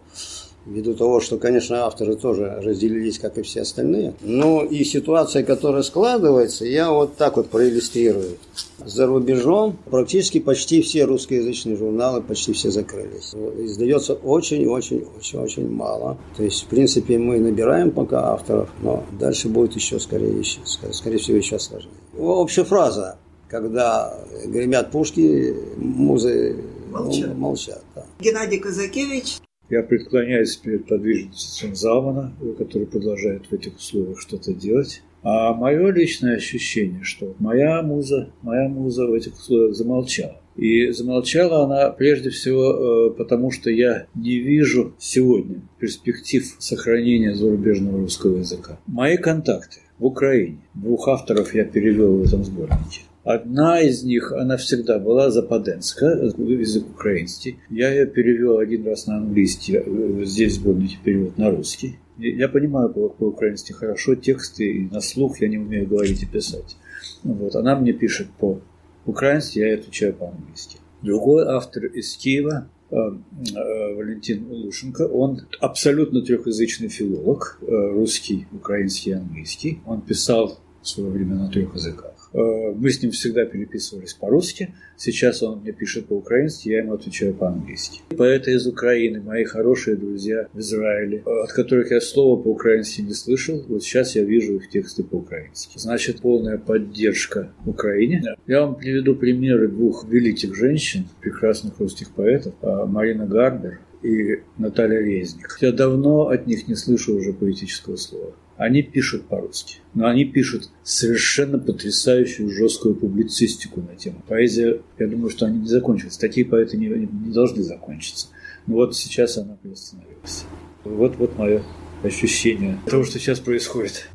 [0.65, 4.13] Ввиду того, что, конечно, авторы тоже разделились, как и все остальные.
[4.21, 8.37] Ну и ситуация, которая складывается, я вот так вот проиллюстрирую.
[8.83, 13.33] За рубежом практически почти все русскоязычные журналы, почти все закрылись.
[13.59, 16.17] Издается очень-очень-очень-очень мало.
[16.35, 21.17] То есть, в принципе, мы набираем пока авторов, но дальше будет еще, скорее, еще, скорее
[21.17, 21.93] всего, еще сложнее.
[22.17, 26.57] Общая фраза, когда гремят пушки, музы
[26.89, 27.37] молчат.
[27.37, 28.05] молчат да.
[28.19, 29.37] Геннадий Казакевич.
[29.71, 35.01] Я преклоняюсь перед подвижностью Залмана, который продолжает в этих условиях что-то делать.
[35.23, 40.41] А мое личное ощущение, что моя муза, моя муза в этих условиях замолчала.
[40.57, 47.99] И замолчала она прежде всего э, потому, что я не вижу сегодня перспектив сохранения зарубежного
[47.99, 48.77] русского языка.
[48.87, 53.03] Мои контакты в Украине, двух авторов я перевел в этом сборнике.
[53.23, 57.59] Одна из них, она всегда была западенская, язык украинский.
[57.69, 61.99] Я ее перевел один раз на английский, э, здесь сборнике перевод на русский.
[62.17, 66.77] Я понимаю по-украински хорошо тексты, и на слух я не умею говорить и писать.
[67.23, 67.55] Вот.
[67.55, 70.77] Она мне пишет по-украински, я отвечаю по-английски.
[71.03, 79.79] Другой автор из Киева, э, э, Валентин Лушенко, он абсолютно трехязычный филолог, русский, украинский английский.
[79.85, 82.10] Он писал в свое время на трех языках.
[82.33, 84.73] Э, мы с ним всегда переписывались по-русски.
[84.97, 88.01] Сейчас он мне пишет по-украински, я ему отвечаю по-английски.
[88.15, 93.13] Поэты из Украины, мои хорошие друзья в Израиле, э, от которых я слова по-украински не
[93.13, 95.77] слышал, вот сейчас я вижу их тексты по-украински.
[95.77, 98.23] Значит, полная поддержка Украине.
[98.47, 104.99] Я вам приведу примеры двух великих женщин, прекрасных русских поэтов, э, Марина Гарбер и Наталья
[104.99, 105.57] Резник.
[105.61, 108.33] Я давно от них не слышу уже поэтического слова.
[108.57, 114.21] Они пишут по-русски, но они пишут совершенно потрясающую жесткую публицистику на тему.
[114.27, 116.17] Поэзия, я думаю, что они не закончились.
[116.17, 118.27] Такие поэты не, не должны закончиться.
[118.67, 120.45] Но вот сейчас она приостановилась.
[120.83, 121.63] Вот, вот мое
[122.03, 124.07] ощущение того, что сейчас происходит.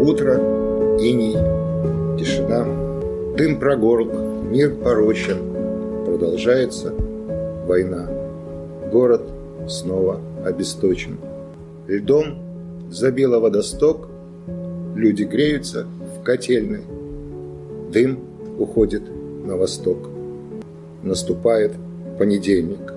[0.00, 1.34] Утро, иней,
[2.18, 2.64] тишина,
[3.36, 4.12] дым прогорк,
[4.50, 5.38] мир порочен,
[6.04, 6.92] продолжается
[7.66, 8.08] война.
[8.90, 9.22] Город–
[9.68, 11.18] снова обесточен.
[11.86, 12.38] Льдом
[12.90, 14.08] забила водосток,
[14.94, 15.86] люди греются
[16.18, 16.82] в котельной.
[17.92, 18.18] Дым
[18.58, 19.02] уходит
[19.44, 20.08] на восток.
[21.02, 21.72] Наступает
[22.18, 22.92] понедельник.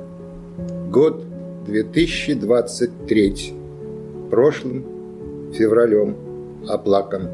[0.91, 1.23] Год
[1.65, 3.54] 2023.
[4.30, 4.84] Прошлым
[5.54, 6.15] февралем
[6.67, 7.30] оплакан.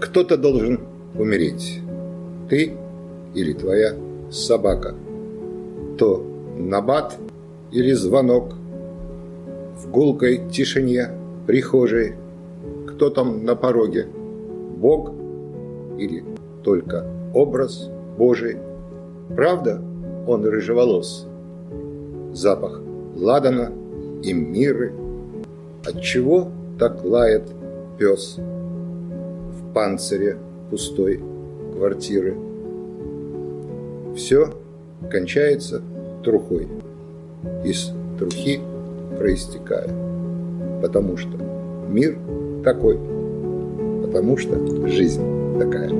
[0.00, 0.80] Кто-то должен
[1.14, 1.80] умереть.
[2.48, 2.72] Ты
[3.34, 3.94] или твоя
[4.30, 4.94] собака.
[5.98, 7.16] То набат–
[7.72, 8.52] или звонок.
[9.76, 11.10] В гулкой тишине
[11.46, 12.14] прихожей
[12.86, 14.06] кто там на пороге?
[14.76, 15.12] Бог
[15.98, 16.24] или
[16.62, 18.58] только образ Божий?
[19.34, 19.82] Правда,
[20.26, 21.26] он рыжеволос?
[22.32, 22.80] Запах
[23.16, 23.72] ладана
[24.22, 24.92] и миры.
[25.84, 27.44] Отчего так лает
[27.98, 30.36] пес в панцире
[30.70, 31.20] пустой
[31.74, 32.36] квартиры?
[34.14, 34.50] Все
[35.10, 35.82] кончается
[36.22, 36.68] трухой
[37.64, 38.60] из трухи
[39.18, 39.88] проистекая.
[40.80, 41.30] Потому что
[41.88, 42.18] мир
[42.64, 42.98] такой,
[44.04, 45.22] потому что жизнь
[45.58, 45.90] такая.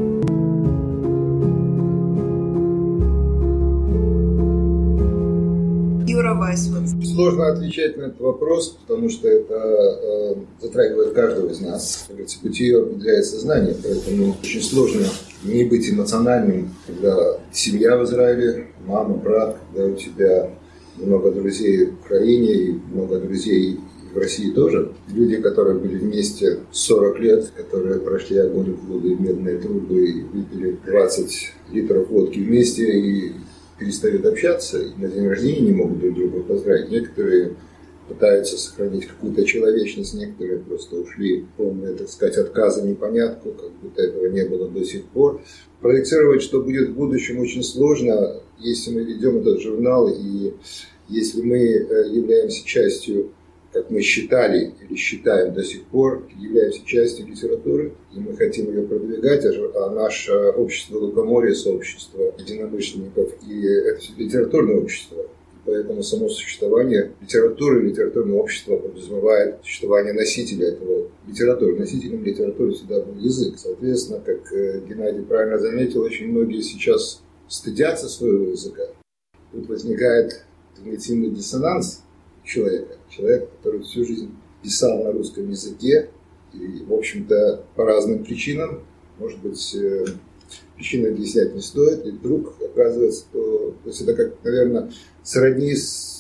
[6.06, 6.86] Юра Вайсман.
[7.04, 12.04] Сложно отвечать на этот вопрос, потому что это э, затрагивает каждого из нас.
[12.06, 15.06] Как говорится, бытие определяет сознание, поэтому очень сложно
[15.44, 20.50] не быть эмоциональным, когда семья в Израиле, мама, брат, когда у тебя
[20.96, 23.80] много друзей в Украине и много друзей
[24.12, 24.92] в России тоже.
[25.12, 30.78] Люди, которые были вместе 40 лет, которые прошли огонь, воду и медные трубы и выпили
[30.86, 33.32] 20 литров водки вместе и
[33.78, 36.90] перестают общаться, и на день рождения не могут друг друга поздравить.
[36.90, 37.56] Некоторые
[38.08, 44.02] пытаются сохранить какую-то человечность, некоторые просто ушли в полное, так сказать, отказа непонятку, как будто
[44.02, 45.40] этого не было до сих пор.
[45.80, 50.54] Проектировать, что будет в будущем, очень сложно, если мы ведем этот журнал и
[51.08, 53.32] если мы э, являемся частью,
[53.72, 58.82] как мы считали или считаем до сих пор, являемся частью литературы, и мы хотим ее
[58.82, 65.26] продвигать, а наше общество Лукоморья, сообщество единомышленников, и это литературное общество,
[65.64, 71.78] Поэтому само существование литературы, литературного общества подразумевает существование носителя этого литературы.
[71.78, 73.54] Носителем литературы всегда был язык.
[73.58, 77.22] Соответственно, как э, Геннадий правильно заметил, очень многие сейчас
[77.52, 78.82] стыдятся своего языка.
[79.52, 82.02] Тут возникает когнитивный диссонанс
[82.44, 82.96] человека.
[83.10, 84.30] Человек, который всю жизнь
[84.62, 86.08] писал на русском языке,
[86.54, 88.82] и, в общем-то, по разным причинам,
[89.18, 90.06] может быть, э,
[90.76, 94.90] причины объяснять не стоит, и вдруг оказывается, что, то есть это как, наверное,
[95.22, 95.74] сродни,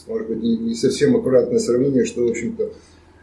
[0.06, 2.72] может быть, не, не совсем аккуратное сравнение, что, в общем-то,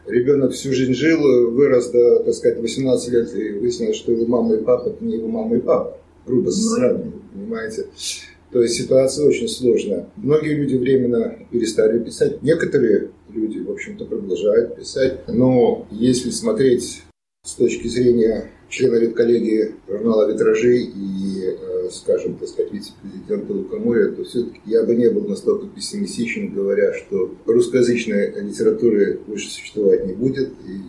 [0.07, 4.55] ребенок всю жизнь жил, вырос до, так сказать, 18 лет, и выяснилось, что его мама
[4.55, 5.99] и папа– это не его мама и папа.
[6.25, 7.85] Грубо ну, сравнивать, понимаете?
[8.51, 10.09] То есть ситуация очень сложная.
[10.15, 12.41] Многие люди временно перестали писать.
[12.41, 15.27] Некоторые люди, в общем-то, продолжают писать.
[15.27, 17.03] Но если смотреть
[17.43, 24.23] с точки зрения члена редколлегии журнала «Витражи» и, э, скажем, так сказать, вице-президента Лукоморья, то
[24.23, 30.49] все-таки я бы не был настолько пессимистичен, говоря, что русскоязычной литературы больше существовать не будет.
[30.67, 30.81] И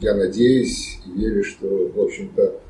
[0.00, 2.60] я надеюсь и верю, что, в общем-то,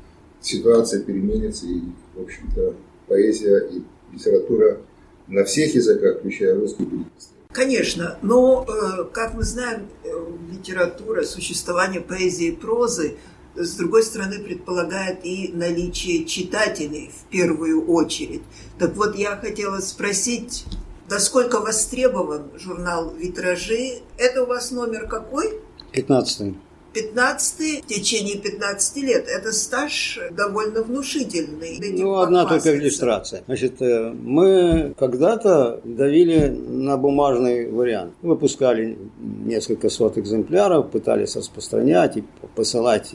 [0.41, 1.79] ситуация переменится, и,
[2.15, 2.75] в общем-то,
[3.07, 3.81] поэзия и
[4.13, 4.79] литература
[5.27, 7.07] на всех языках, включая русский, будет
[7.51, 10.09] Конечно, но, э, как мы знаем, э,
[10.51, 13.17] литература, существование поэзии и прозы,
[13.55, 18.43] с другой стороны, предполагает и наличие читателей в первую очередь.
[18.79, 20.65] Так вот, я хотела спросить,
[21.09, 23.99] насколько востребован журнал «Витражи».
[24.17, 25.59] Это у вас номер какой?
[25.91, 26.55] Пятнадцатый.
[26.93, 29.27] 15 в течение 15 лет.
[29.27, 31.79] Это стаж довольно внушительный.
[31.97, 33.43] Ну, одна только иллюстрация.
[33.45, 38.13] Значит, э, мы когда-то давили на бумажный вариант.
[38.21, 42.23] Выпускали несколько сот экземпляров, пытались распространять и
[42.55, 43.13] посылать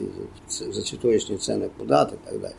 [0.49, 2.57] за чудовищные цены куда-то и так далее.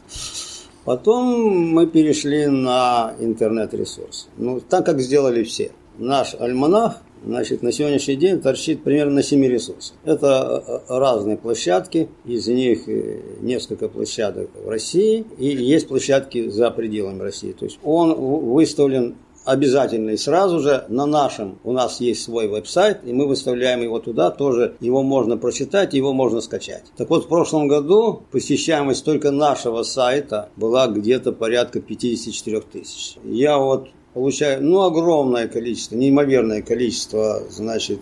[0.84, 4.28] Потом мы перешли на интернет-ресурсы.
[4.36, 5.72] Ну, так как сделали все.
[5.98, 9.96] Наш альманах Значит, на сегодняшний день торчит примерно на 7 ресурсах.
[10.04, 16.48] Это э, э, разные площадки, из них э, несколько площадок в России, и есть площадки
[16.48, 17.52] за пределами России.
[17.52, 19.16] То есть он выставлен
[19.48, 23.98] обязательно и сразу же на нашем, у нас есть свой веб-сайт, и мы выставляем его
[23.98, 26.84] туда, тоже его можно прочитать, его можно скачать.
[26.98, 33.16] Так вот, в прошлом году посещаемость только нашего сайта была где-то порядка 54 тысяч.
[33.24, 33.88] Я вот
[34.18, 38.00] получаю, ну, огромное количество, неимоверное количество, значит,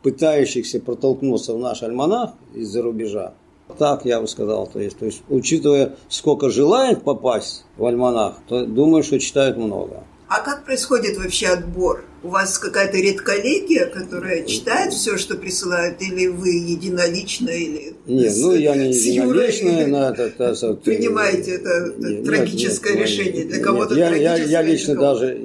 [0.00, 3.34] пытающихся протолкнуться в наш альманах из-за рубежа.
[3.76, 8.64] Так я бы сказал, то есть, то есть, учитывая, сколько желает попасть в альманах, то
[8.64, 10.04] думаю, что читают много.
[10.28, 12.04] А как происходит вообще отбор?
[12.22, 18.40] У вас какая-то редколлегия, которая читает все, что присылают, или вы единолично, или Нет, с,
[18.40, 23.44] ну я не единолично, но это, это, это принимаете это нет, трагическое нет, решение.
[23.44, 25.38] Для кого-то я, я, я лично даже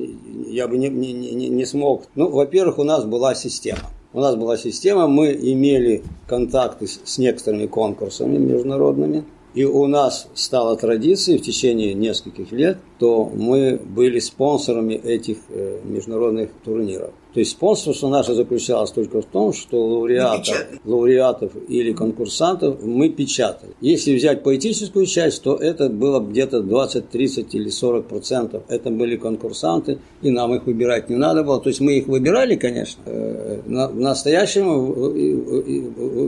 [0.51, 2.03] я бы не, не, не, не смог.
[2.15, 3.89] Ну, во-первых, у нас была система.
[4.13, 9.23] У нас была система, мы имели контакты с, с некоторыми конкурсами международными.
[9.54, 15.82] И у нас стала традицией в течение нескольких лет, то мы были спонсорами этих э,
[15.84, 17.12] международных турниров.
[17.34, 23.71] То есть спонсорство наше заключалось только в том, что лауреатов, лауреатов или конкурсантов мы печатали.
[23.79, 28.63] Если взять поэтическую часть, то это было где-то 20, 30 или 40 процентов.
[28.67, 31.61] Это были конкурсанты, и нам их выбирать не надо было.
[31.61, 33.01] То есть мы их выбирали, конечно.
[33.05, 34.67] Э, в настоящем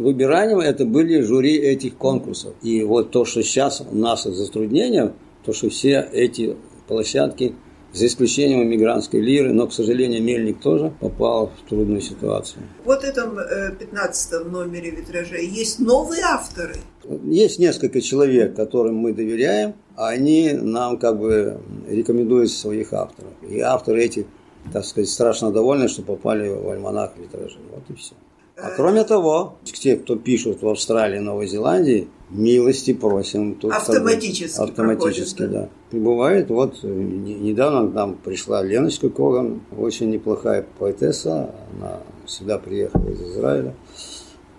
[0.03, 2.53] выбиранием это были жюри этих конкурсов.
[2.61, 5.11] И вот то, что сейчас у нас затруднение,
[5.45, 6.55] то, что все эти
[6.87, 7.55] площадки
[7.93, 12.63] за исключением иммигрантской лиры, но, к сожалению, Мельник тоже попал в трудную ситуацию.
[12.83, 13.37] Вот в этом
[13.79, 16.75] 15 э, номере витражей есть новые авторы.
[17.25, 23.31] Есть несколько человек, которым мы доверяем, а они нам как бы рекомендуют своих авторов.
[23.47, 24.25] И авторы эти,
[24.71, 27.61] так сказать, страшно довольны, что попали в альманах витражей.
[27.71, 28.15] Вот и все.
[28.55, 33.55] А кроме того, те, кто пишут в Австралии, Новой Зеландии, милости просим.
[33.55, 34.59] Тут автоматически.
[34.59, 35.69] Автоматически, проходит, да.
[35.91, 35.97] да.
[35.97, 43.07] Бывает, вот э, недавно к нам пришла Леночка Коган, очень неплохая поэтесса, она сюда приехала
[43.09, 43.75] из Израиля.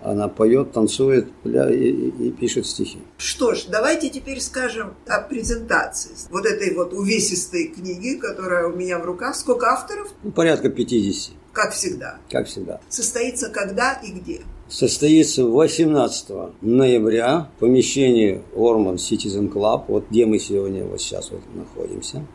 [0.02, 2.98] Она поет, танцует бля, и, и, и пишет стихи.
[3.16, 6.10] Что ж, давайте теперь скажем о презентации.
[6.30, 9.34] Вот этой вот увесистой книги, которая у меня в руках.
[9.34, 10.12] Сколько авторов?
[10.22, 11.34] Ну, порядка 50.
[11.54, 12.18] Как всегда.
[12.30, 12.80] Как всегда.
[12.90, 14.42] Состоится когда и где?
[14.68, 16.26] Состоится 18
[16.62, 22.26] ноября в помещении Орман Citizen Club, вот где мы сегодня вот сейчас вот находимся,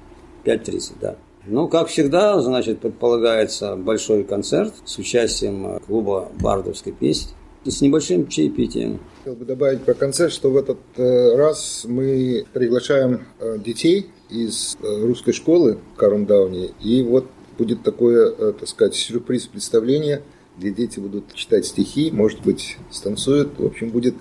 [0.46, 1.16] 5.30, да.
[1.48, 7.34] Ну, как всегда, значит, предполагается большой концерт с участием клуба бардовской песни
[7.66, 9.00] с небольшим чаепитием.
[9.20, 14.78] Хотел бы добавить про концерт, что в этот э, раз мы приглашаем э, детей из
[14.82, 17.26] э, русской школы в Карундауне, и вот
[17.58, 20.22] будет такое, э, так сказать, сюрприз представление,
[20.60, 23.58] где дети будут читать стихи, может быть, станцуют.
[23.58, 24.16] В общем, будет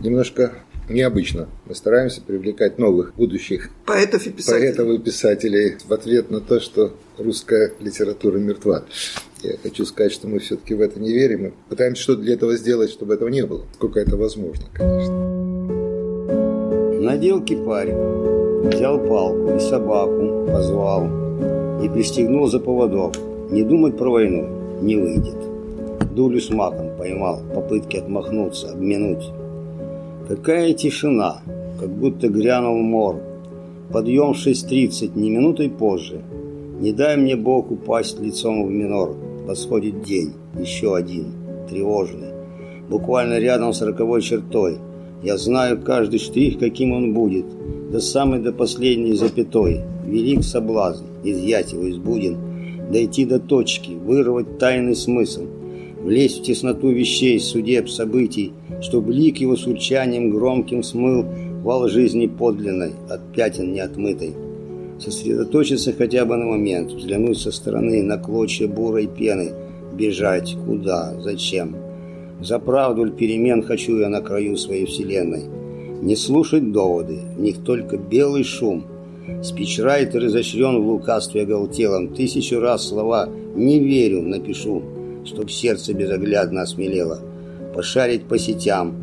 [0.00, 0.54] немножко
[0.88, 1.48] необычно.
[1.66, 4.68] Мы стараемся привлекать новых будущих поэтов и писателей.
[4.68, 8.84] поэтов и писателей в ответ на то, что русская литература мертва.
[9.42, 11.42] Я хочу сказать, что мы все-таки в это не верим.
[11.42, 13.66] Мы пытаемся что-то для этого сделать, чтобы этого не было.
[13.74, 15.14] Сколько это возможно, конечно.
[17.00, 21.04] Надел кипарь Взял палку и собаку позвал
[21.82, 23.14] и пристегнул за поводок.
[23.50, 24.48] Не думать про войну
[24.80, 25.53] не выйдет.
[26.14, 29.24] Дулю с маком поймал, попытки отмахнуться, обминуть.
[30.28, 31.38] Какая тишина,
[31.80, 33.20] как будто грянул мор.
[33.92, 36.22] Подъем в 6.30, не минутой позже.
[36.80, 39.16] Не дай мне Бог упасть лицом в минор.
[39.44, 41.32] Восходит день, еще один,
[41.68, 42.28] тревожный.
[42.88, 44.78] Буквально рядом с роковой чертой.
[45.24, 47.46] Я знаю каждый штрих, каким он будет.
[47.90, 49.80] До самой до последней запятой.
[50.06, 52.36] Велик соблазн, изъять его из будин.
[52.92, 55.46] Дойти до точки, вырвать тайный смысл–
[56.04, 58.52] влезть в тесноту вещей, судеб, событий,
[58.82, 61.24] чтобы лик его с урчанием громким смыл
[61.62, 64.34] вал жизни подлинной, от пятен неотмытой.
[65.00, 69.52] Сосредоточиться хотя бы на момент, взглянуть со стороны на клочья бурой пены,
[69.94, 71.74] бежать куда, зачем.
[72.40, 75.44] За правду ль перемен хочу я на краю своей вселенной.
[76.02, 78.84] Не слушать доводы, в них только белый шум.
[79.42, 84.82] Спичрайтер изощрен в лукавстве оголтелом, тысячу раз слова «не верю» напишу
[85.24, 87.20] чтоб сердце безоглядно осмелело,
[87.74, 88.94] пошарить по сетям,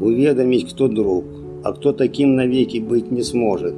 [0.00, 1.24] уведомить, кто друг,
[1.64, 3.74] а кто таким навеки быть не сможет.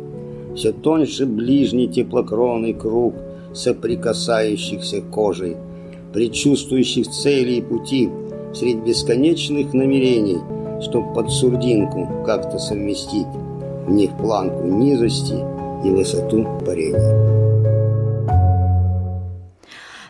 [0.54, 3.14] Все тоньше ближний теплокровный круг
[3.52, 5.56] соприкасающихся кожей,
[6.12, 8.10] предчувствующих цели и пути
[8.54, 10.38] среди бесконечных намерений,
[10.82, 13.26] чтоб под сурдинку как-то совместить
[13.86, 15.34] в них планку низости
[15.84, 17.49] и высоту парения.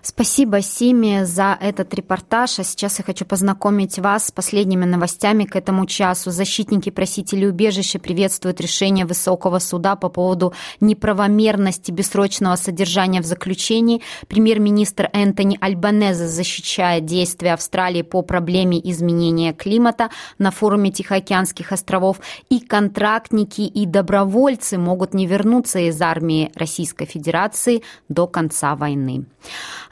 [0.02, 2.58] Спасибо, Симе, за этот репортаж.
[2.58, 6.30] А сейчас я хочу познакомить вас с последними новостями к этому часу.
[6.30, 14.00] Защитники просителей убежища приветствуют решение Высокого суда по поводу неправомерности бессрочного содержания в заключении.
[14.28, 22.20] Премьер-министр Энтони Альбанезе защищает действия Австралии по проблеме изменения климата на форуме Тихоокеанских островов.
[22.48, 29.26] И контрактники и добровольцы могут не вернуться из армии Российской Федерации до конца войны.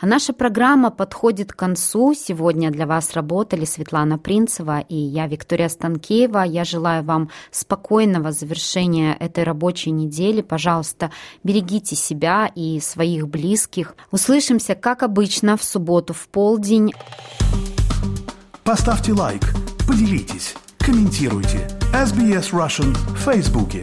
[0.00, 2.14] А наша программа подходит к концу.
[2.14, 6.44] Сегодня для вас работали Светлана Принцева и я, Виктория Станкеева.
[6.44, 10.40] Я желаю вам спокойного завершения этой рабочей недели.
[10.40, 11.10] Пожалуйста,
[11.42, 13.96] берегите себя и своих близких.
[14.12, 16.94] Услышимся, как обычно, в субботу в полдень.
[18.62, 19.42] Поставьте лайк,
[19.88, 21.68] поделитесь, комментируйте.
[21.92, 23.82] SBS Russian в Фейсбуке.